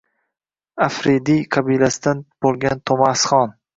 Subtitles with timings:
[0.85, 3.59] Afridiy qabilasidan bo’lgan To’masxon